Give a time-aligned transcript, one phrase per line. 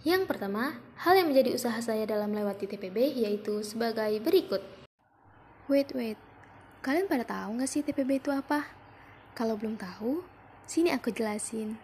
[0.00, 4.64] Yang pertama, hal yang menjadi usaha saya dalam melewati TPB yaitu sebagai berikut.
[5.68, 6.16] Wait, wait.
[6.80, 8.64] Kalian pada tahu nggak sih TPB itu apa?
[9.36, 10.24] Kalau belum tahu,
[10.64, 11.76] sini aku jelasin.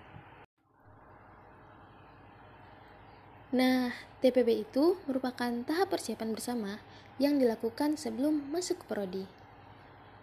[3.53, 3.93] Nah,
[4.25, 6.81] TPB itu merupakan tahap persiapan bersama
[7.21, 9.25] yang dilakukan sebelum masuk ke prodi.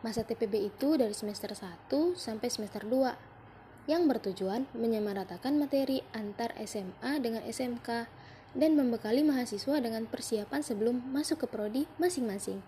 [0.02, 3.33] Masa TPB itu dari semester 1 sampai semester 2
[3.84, 8.08] yang bertujuan menyamaratakan materi antar SMA dengan SMK
[8.54, 12.64] dan membekali mahasiswa dengan persiapan sebelum masuk ke prodi masing-masing.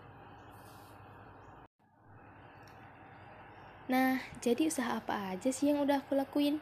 [3.86, 6.58] Nah, jadi usaha apa aja sih yang udah aku lakuin?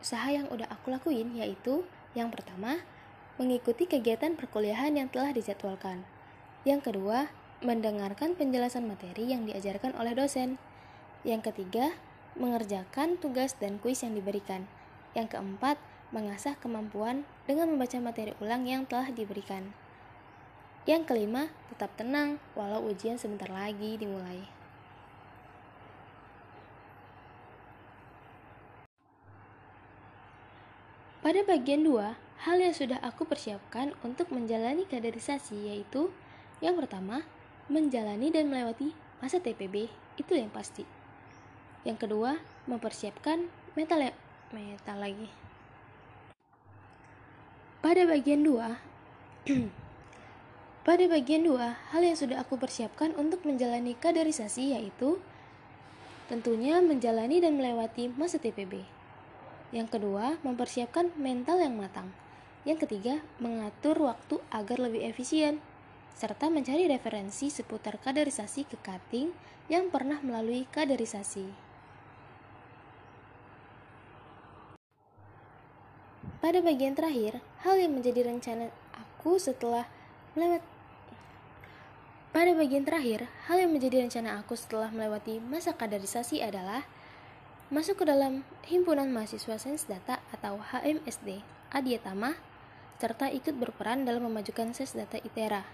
[0.00, 1.84] Usaha yang udah aku lakuin yaitu
[2.16, 2.80] yang pertama,
[3.36, 6.02] mengikuti kegiatan perkuliahan yang telah dijadwalkan.
[6.64, 10.56] Yang kedua, mendengarkan penjelasan materi yang diajarkan oleh dosen.
[11.28, 11.92] Yang ketiga,
[12.38, 14.68] mengerjakan tugas dan kuis yang diberikan.
[15.16, 15.80] Yang keempat,
[16.10, 19.70] mengasah kemampuan dengan membaca materi ulang yang telah diberikan.
[20.86, 24.46] Yang kelima, tetap tenang walau ujian sebentar lagi dimulai.
[31.20, 32.16] Pada bagian 2,
[32.48, 36.08] hal yang sudah aku persiapkan untuk menjalani kaderisasi yaitu
[36.64, 37.28] yang pertama,
[37.68, 40.99] menjalani dan melewati masa TPB, itu yang pasti.
[41.80, 42.36] Yang kedua,
[42.68, 44.12] mempersiapkan metal ya,
[44.52, 45.32] metal lagi.
[47.80, 48.76] Pada bagian 2,
[50.88, 51.56] pada bagian 2,
[51.96, 55.16] hal yang sudah aku persiapkan untuk menjalani kaderisasi yaitu
[56.28, 58.84] tentunya menjalani dan melewati masa TPB.
[59.72, 62.12] Yang kedua, mempersiapkan mental yang matang.
[62.68, 65.64] Yang ketiga, mengatur waktu agar lebih efisien
[66.12, 69.32] serta mencari referensi seputar kaderisasi ke cutting
[69.72, 71.69] yang pernah melalui kaderisasi.
[76.40, 79.84] Pada bagian terakhir, hal yang menjadi rencana aku setelah
[80.32, 80.80] melewati
[82.30, 86.86] pada bagian terakhir, hal yang menjadi rencana aku setelah melewati masa kaderisasi adalah
[87.74, 91.42] masuk ke dalam Himpunan Mahasiswa Sains Data atau HMSD
[91.74, 92.38] Adiatama
[93.02, 95.66] serta ikut berperan dalam memajukan Sains Data ITERA.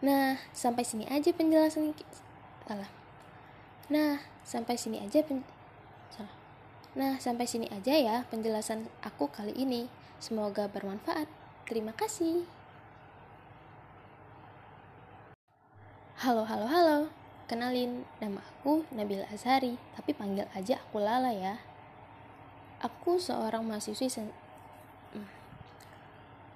[0.00, 1.92] Nah, sampai sini aja penjelasan
[2.64, 2.88] salah.
[3.92, 4.16] Nah,
[4.48, 5.44] sampai sini aja pen
[6.08, 6.32] salah.
[6.96, 9.92] Nah, sampai sini aja ya penjelasan aku kali ini.
[10.16, 11.28] Semoga bermanfaat.
[11.68, 12.48] Terima kasih.
[16.16, 16.98] Halo, halo, halo.
[17.44, 21.60] Kenalin, nama aku Nabil Azhari, tapi panggil aja aku Lala ya.
[22.80, 24.08] Aku seorang mahasiswi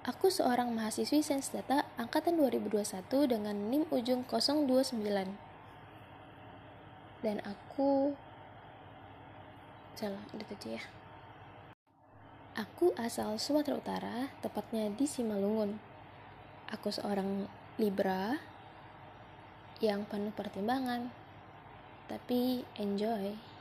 [0.05, 5.01] Aku seorang mahasiswi Sains Data angkatan 2021 dengan NIM ujung 029.
[7.25, 8.13] Dan aku
[9.97, 10.83] salah itu aja ya.
[12.53, 15.81] Aku asal Sumatera Utara, tepatnya di Simalungun.
[16.69, 17.49] Aku seorang
[17.81, 18.37] Libra
[19.81, 21.09] yang penuh pertimbangan,
[22.05, 23.54] tapi enjoy.